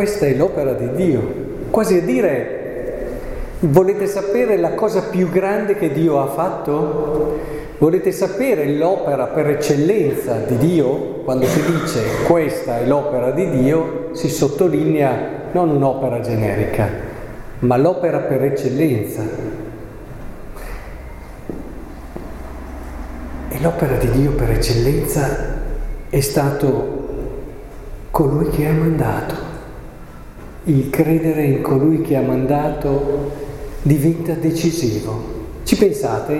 questa 0.00 0.24
è 0.24 0.32
l'opera 0.32 0.72
di 0.72 0.92
Dio, 0.92 1.20
quasi 1.68 1.98
a 1.98 2.00
dire 2.00 2.56
Volete 3.58 4.06
sapere 4.06 4.56
la 4.56 4.72
cosa 4.72 5.02
più 5.02 5.28
grande 5.28 5.76
che 5.76 5.92
Dio 5.92 6.22
ha 6.22 6.28
fatto? 6.28 7.38
Volete 7.76 8.10
sapere 8.10 8.66
l'opera 8.66 9.26
per 9.26 9.48
eccellenza 9.50 10.36
di 10.36 10.56
Dio? 10.56 11.20
Quando 11.22 11.44
si 11.44 11.60
dice 11.70 12.00
questa 12.26 12.78
è 12.78 12.86
l'opera 12.86 13.30
di 13.32 13.50
Dio, 13.50 14.08
si 14.12 14.30
sottolinea 14.30 15.50
non 15.52 15.68
un'opera 15.68 16.20
generica, 16.20 16.88
ma 17.58 17.76
l'opera 17.76 18.20
per 18.20 18.42
eccellenza. 18.42 19.22
E 23.50 23.60
l'opera 23.60 23.96
di 23.96 24.10
Dio 24.12 24.30
per 24.30 24.52
eccellenza 24.52 25.58
è 26.08 26.20
stato 26.20 27.08
colui 28.10 28.48
che 28.48 28.66
ha 28.66 28.72
mandato. 28.72 29.49
Il 30.64 30.90
credere 30.90 31.42
in 31.44 31.62
colui 31.62 32.02
che 32.02 32.16
ha 32.16 32.20
mandato 32.20 33.30
diventa 33.80 34.34
decisivo. 34.34 35.38
Ci 35.62 35.74
pensate? 35.74 36.38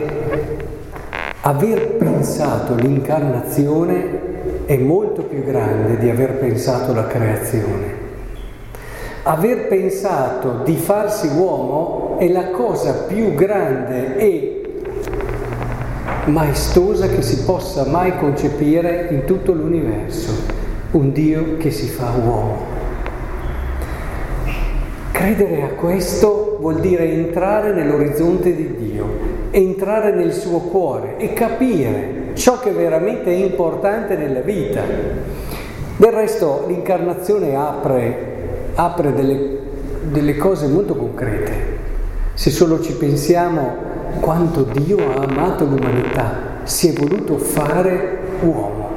Aver 1.40 1.96
pensato 1.96 2.74
l'incarnazione 2.74 4.66
è 4.66 4.76
molto 4.76 5.22
più 5.22 5.42
grande 5.42 5.96
di 5.96 6.10
aver 6.10 6.34
pensato 6.34 6.92
la 6.92 7.06
creazione. 7.06 8.08
Aver 9.22 9.68
pensato 9.68 10.60
di 10.64 10.76
farsi 10.76 11.28
uomo 11.28 12.18
è 12.18 12.28
la 12.28 12.50
cosa 12.50 13.04
più 13.08 13.32
grande 13.32 14.18
e 14.18 14.82
maestosa 16.26 17.08
che 17.08 17.22
si 17.22 17.42
possa 17.44 17.86
mai 17.86 18.18
concepire 18.18 19.08
in 19.12 19.24
tutto 19.24 19.54
l'universo, 19.54 20.30
un 20.90 21.10
Dio 21.10 21.56
che 21.56 21.70
si 21.70 21.86
fa 21.86 22.12
uomo. 22.22 22.79
Credere 25.20 25.62
a 25.64 25.68
questo 25.74 26.56
vuol 26.60 26.80
dire 26.80 27.04
entrare 27.12 27.74
nell'orizzonte 27.74 28.56
di 28.56 28.74
Dio, 28.74 29.06
entrare 29.50 30.14
nel 30.14 30.32
suo 30.32 30.60
cuore 30.60 31.18
e 31.18 31.34
capire 31.34 32.30
ciò 32.32 32.58
che 32.58 32.70
veramente 32.70 33.30
è 33.30 33.34
importante 33.34 34.16
nella 34.16 34.40
vita. 34.40 34.80
Del 35.94 36.10
resto 36.10 36.64
l'incarnazione 36.68 37.54
apre, 37.54 38.16
apre 38.76 39.12
delle, 39.12 39.58
delle 40.10 40.38
cose 40.38 40.66
molto 40.68 40.96
concrete. 40.96 41.52
Se 42.32 42.48
solo 42.48 42.80
ci 42.80 42.94
pensiamo 42.94 43.76
quanto 44.20 44.62
Dio 44.62 44.96
ha 45.10 45.22
amato 45.22 45.66
l'umanità, 45.66 46.62
si 46.62 46.88
è 46.88 46.98
voluto 46.98 47.36
fare 47.36 48.20
uomo. 48.40 48.88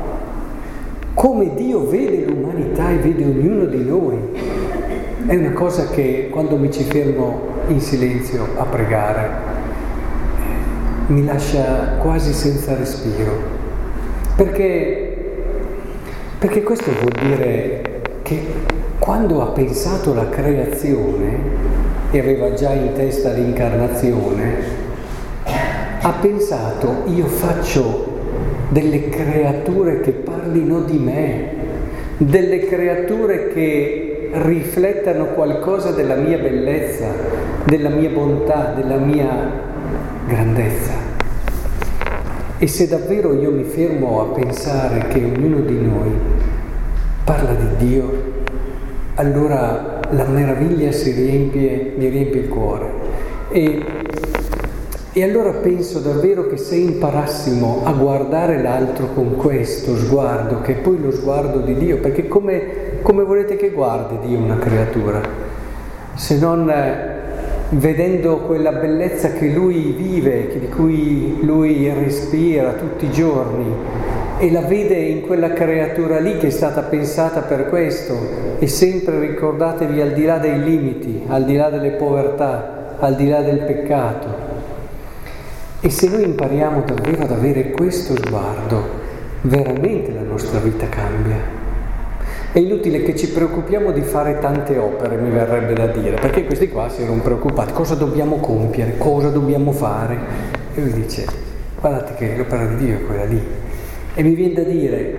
Come 1.15 1.53
Dio 1.53 1.85
vede 1.85 2.23
l'umanità 2.23 2.91
e 2.91 2.95
vede 2.95 3.25
ognuno 3.25 3.65
di 3.65 3.83
noi, 3.83 4.17
è 5.25 5.35
una 5.35 5.51
cosa 5.51 5.87
che 5.87 6.27
quando 6.29 6.57
mi 6.57 6.69
ci 6.71 6.83
fermo 6.83 7.51
in 7.67 7.79
silenzio 7.79 8.45
a 8.57 8.65
pregare 8.65 9.51
mi 11.07 11.23
lascia 11.23 11.95
quasi 12.01 12.33
senza 12.33 12.75
respiro. 12.75 13.61
Perché, 14.35 15.15
perché 16.39 16.63
questo 16.63 16.91
vuol 16.91 17.27
dire 17.27 18.01
che 18.21 18.45
quando 18.99 19.41
ha 19.41 19.47
pensato 19.47 20.13
la 20.13 20.27
creazione 20.29 21.39
e 22.11 22.19
aveva 22.19 22.53
già 22.53 22.71
in 22.71 22.93
testa 22.93 23.31
l'incarnazione, 23.31 24.81
ha 26.01 26.11
pensato 26.19 27.03
io 27.05 27.25
faccio 27.25 28.11
delle 28.69 29.09
creature 29.09 30.01
che 30.01 30.11
parlino 30.11 30.81
di 30.81 30.97
me, 30.97 31.51
delle 32.17 32.65
creature 32.65 33.47
che 33.53 34.02
riflettano 34.33 35.25
qualcosa 35.27 35.91
della 35.91 36.15
mia 36.15 36.37
bellezza, 36.37 37.07
della 37.65 37.89
mia 37.89 38.09
bontà, 38.09 38.73
della 38.75 38.97
mia 38.97 39.51
grandezza. 40.27 40.91
E 42.57 42.67
se 42.67 42.87
davvero 42.87 43.33
io 43.33 43.51
mi 43.51 43.63
fermo 43.63 44.21
a 44.21 44.33
pensare 44.33 45.07
che 45.09 45.23
ognuno 45.23 45.59
di 45.59 45.79
noi 45.79 46.11
parla 47.23 47.53
di 47.53 47.85
Dio, 47.85 48.31
allora 49.15 49.99
la 50.09 50.25
meraviglia 50.25 50.89
riempie, 50.91 51.93
mi 51.95 52.07
riempie 52.07 52.41
il 52.41 52.47
cuore. 52.47 52.91
E, 53.49 53.83
e 55.13 55.23
allora 55.23 55.51
penso 55.51 55.99
davvero 55.99 56.47
che 56.47 56.57
se 56.57 56.75
imparassimo 56.75 57.81
a 57.83 57.91
guardare 57.91 58.61
l'altro 58.61 59.07
con 59.13 59.35
questo 59.35 59.95
sguardo, 59.95 60.61
che 60.61 60.73
è 60.73 60.81
poi 60.81 60.99
lo 60.99 61.11
sguardo 61.11 61.59
di 61.59 61.75
Dio, 61.75 61.99
perché 61.99 62.27
come 62.27 62.82
come 63.03 63.23
volete 63.23 63.57
che 63.57 63.69
guardi 63.69 64.17
Dio 64.25 64.39
una 64.39 64.57
creatura? 64.57 65.21
Se 66.15 66.37
non 66.39 66.69
eh, 66.69 67.21
vedendo 67.71 68.37
quella 68.37 68.71
bellezza 68.71 69.33
che 69.33 69.49
Lui 69.49 69.91
vive, 69.91 70.57
di 70.57 70.69
cui 70.69 71.39
Lui 71.41 71.91
respira 71.93 72.71
tutti 72.71 73.05
i 73.05 73.11
giorni 73.11 73.65
e 74.37 74.51
la 74.51 74.61
vede 74.61 74.95
in 74.95 75.21
quella 75.21 75.51
creatura 75.51 76.19
lì 76.19 76.37
che 76.37 76.47
è 76.47 76.49
stata 76.49 76.81
pensata 76.81 77.41
per 77.41 77.67
questo 77.67 78.17
e 78.59 78.67
sempre 78.67 79.19
ricordatevi 79.19 79.99
al 79.99 80.13
di 80.13 80.23
là 80.23 80.37
dei 80.37 80.63
limiti, 80.63 81.23
al 81.27 81.43
di 81.43 81.55
là 81.55 81.69
delle 81.69 81.91
povertà, 81.91 82.95
al 82.99 83.15
di 83.15 83.27
là 83.27 83.41
del 83.41 83.59
peccato. 83.59 84.51
E 85.81 85.89
se 85.89 86.07
noi 86.07 86.23
impariamo 86.23 86.83
davvero 86.85 87.23
ad 87.23 87.31
avere 87.31 87.71
questo 87.71 88.15
sguardo, 88.15 88.81
veramente 89.41 90.13
la 90.13 90.21
nostra 90.21 90.59
vita 90.59 90.87
cambia. 90.87 91.62
È 92.53 92.59
inutile 92.59 93.01
che 93.01 93.15
ci 93.15 93.29
preoccupiamo 93.29 93.91
di 93.91 94.01
fare 94.01 94.37
tante 94.37 94.77
opere, 94.77 95.15
mi 95.15 95.31
verrebbe 95.31 95.73
da 95.73 95.87
dire, 95.87 96.17
perché 96.21 96.45
questi 96.45 96.69
qua 96.69 96.87
si 96.87 97.01
erano 97.01 97.19
preoccupati, 97.19 97.73
cosa 97.73 97.95
dobbiamo 97.95 98.35
compiere, 98.35 98.95
cosa 98.99 99.29
dobbiamo 99.29 99.71
fare. 99.71 100.19
E 100.75 100.79
lui 100.81 100.93
dice, 100.93 101.25
guardate 101.79 102.13
che 102.13 102.35
l'opera 102.37 102.67
di 102.67 102.75
Dio 102.75 102.93
è 102.93 103.05
quella 103.07 103.23
lì. 103.23 103.41
E 104.13 104.21
mi 104.21 104.35
viene 104.35 104.53
da 104.53 104.61
dire, 104.61 105.15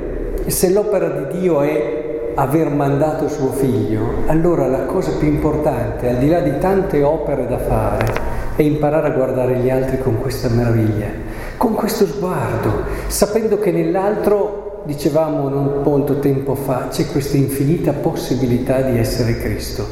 se 0.46 0.70
l'opera 0.70 1.08
di 1.08 1.40
Dio 1.40 1.60
è 1.62 2.30
aver 2.36 2.68
mandato 2.70 3.26
suo 3.26 3.50
figlio, 3.50 4.22
allora 4.26 4.68
la 4.68 4.84
cosa 4.84 5.10
più 5.18 5.26
importante, 5.26 6.10
al 6.10 6.18
di 6.18 6.28
là 6.28 6.38
di 6.38 6.56
tante 6.60 7.02
opere 7.02 7.48
da 7.48 7.58
fare, 7.58 8.12
è 8.54 8.62
imparare 8.62 9.08
a 9.08 9.10
guardare 9.10 9.56
gli 9.56 9.70
altri 9.70 9.98
con 9.98 10.20
questa 10.20 10.48
meraviglia, 10.50 11.08
con 11.56 11.74
questo 11.74 12.06
sguardo, 12.06 12.84
sapendo 13.08 13.58
che 13.58 13.72
nell'altro 13.72 14.63
dicevamo 14.84 15.48
non 15.48 15.80
molto 15.82 16.18
tempo 16.18 16.54
fa, 16.54 16.88
c'è 16.90 17.06
questa 17.06 17.36
infinita 17.36 17.92
possibilità 17.92 18.82
di 18.82 18.98
essere 18.98 19.38
Cristo. 19.38 19.86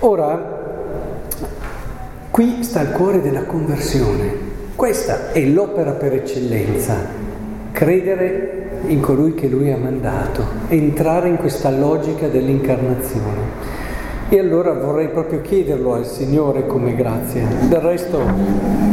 Ora, 0.00 0.60
qui 2.30 2.62
sta 2.62 2.80
il 2.80 2.90
cuore 2.90 3.20
della 3.20 3.44
conversione. 3.44 4.50
Questa 4.74 5.30
è 5.32 5.44
l'opera 5.44 5.92
per 5.92 6.14
eccellenza, 6.14 6.96
credere 7.70 8.80
in 8.86 9.00
colui 9.00 9.34
che 9.34 9.46
lui 9.46 9.70
ha 9.70 9.76
mandato, 9.76 10.44
entrare 10.68 11.28
in 11.28 11.36
questa 11.36 11.70
logica 11.70 12.26
dell'incarnazione. 12.26 13.80
E 14.28 14.38
allora 14.38 14.72
vorrei 14.72 15.08
proprio 15.08 15.40
chiederlo 15.42 15.94
al 15.94 16.06
Signore 16.06 16.66
come 16.66 16.96
grazia. 16.96 17.46
Del 17.68 17.80
resto 17.80 18.18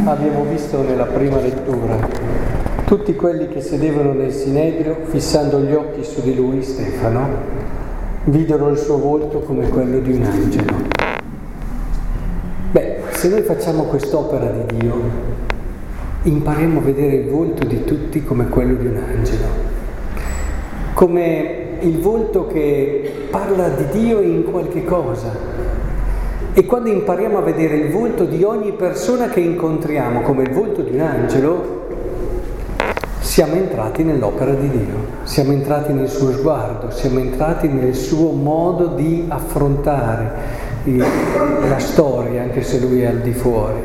abbiamo 0.04 0.44
visto 0.44 0.82
nella 0.82 1.06
prima 1.06 1.40
lettura 1.40 2.49
tutti 2.90 3.14
quelli 3.14 3.46
che 3.46 3.60
sedevano 3.60 4.14
nel 4.14 4.32
sinedrio, 4.32 4.96
fissando 5.04 5.60
gli 5.60 5.72
occhi 5.72 6.02
su 6.02 6.22
di 6.22 6.34
lui, 6.34 6.60
Stefano, 6.60 7.28
videro 8.24 8.68
il 8.68 8.78
suo 8.78 8.98
volto 8.98 9.38
come 9.38 9.68
quello 9.68 10.00
di 10.00 10.10
un 10.10 10.24
angelo. 10.24 10.74
Beh, 12.72 12.96
se 13.10 13.28
noi 13.28 13.42
facciamo 13.42 13.84
quest'opera 13.84 14.50
di 14.50 14.76
Dio, 14.76 14.94
impariamo 16.24 16.80
a 16.80 16.82
vedere 16.82 17.14
il 17.14 17.28
volto 17.28 17.64
di 17.64 17.84
tutti 17.84 18.24
come 18.24 18.48
quello 18.48 18.74
di 18.74 18.86
un 18.86 18.96
angelo, 18.96 19.46
come 20.94 21.78
il 21.82 21.96
volto 22.00 22.48
che 22.48 23.28
parla 23.30 23.68
di 23.68 23.84
Dio 24.00 24.18
in 24.18 24.42
qualche 24.50 24.82
cosa. 24.82 25.30
E 26.52 26.66
quando 26.66 26.88
impariamo 26.88 27.38
a 27.38 27.42
vedere 27.42 27.76
il 27.76 27.92
volto 27.92 28.24
di 28.24 28.42
ogni 28.42 28.72
persona 28.72 29.28
che 29.28 29.38
incontriamo 29.38 30.22
come 30.22 30.42
il 30.42 30.50
volto 30.50 30.82
di 30.82 30.90
un 30.92 31.00
angelo, 31.02 31.80
siamo 33.30 33.54
entrati 33.54 34.02
nell'opera 34.02 34.54
di 34.54 34.68
Dio, 34.68 35.06
siamo 35.22 35.52
entrati 35.52 35.92
nel 35.92 36.08
suo 36.08 36.32
sguardo, 36.32 36.90
siamo 36.90 37.20
entrati 37.20 37.68
nel 37.68 37.94
suo 37.94 38.32
modo 38.32 38.88
di 38.88 39.26
affrontare 39.28 40.32
la 41.68 41.78
storia, 41.78 42.42
anche 42.42 42.62
se 42.62 42.80
lui 42.80 43.02
è 43.02 43.06
al 43.06 43.20
di 43.20 43.30
fuori. 43.30 43.78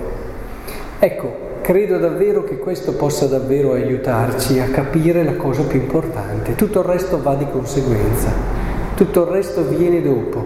Ecco, 0.97 1.31
credo 1.61 1.99
davvero 1.99 2.43
che 2.43 2.57
questo 2.57 2.93
possa 2.93 3.27
davvero 3.27 3.73
aiutarci 3.73 4.59
a 4.59 4.69
capire 4.69 5.23
la 5.23 5.35
cosa 5.35 5.61
più 5.61 5.79
importante. 5.79 6.55
Tutto 6.55 6.79
il 6.79 6.85
resto 6.85 7.21
va 7.21 7.35
di 7.35 7.45
conseguenza, 7.51 8.29
tutto 8.95 9.25
il 9.25 9.27
resto 9.27 9.61
viene 9.61 10.01
dopo. 10.01 10.43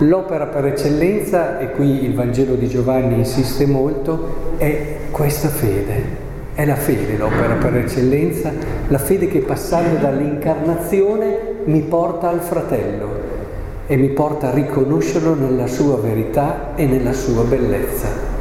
L'opera 0.00 0.44
per 0.44 0.66
eccellenza, 0.66 1.58
e 1.58 1.70
qui 1.70 2.04
il 2.04 2.14
Vangelo 2.14 2.56
di 2.56 2.68
Giovanni 2.68 3.14
insiste 3.14 3.64
molto, 3.64 4.56
è 4.58 4.96
questa 5.10 5.48
fede, 5.48 6.30
è 6.54 6.64
la 6.66 6.76
fede 6.76 7.16
l'opera 7.16 7.54
per 7.54 7.76
eccellenza, 7.76 8.52
la 8.88 8.98
fede 8.98 9.26
che 9.28 9.40
passando 9.40 9.98
dall'incarnazione 9.98 11.62
mi 11.64 11.80
porta 11.80 12.28
al 12.28 12.40
fratello, 12.40 13.20
e 13.86 13.96
mi 13.96 14.08
porta 14.08 14.48
a 14.48 14.54
riconoscerlo 14.54 15.34
nella 15.34 15.66
sua 15.66 15.96
verità 15.96 16.74
e 16.74 16.86
nella 16.86 17.12
sua 17.12 17.44
bellezza. 17.44 18.31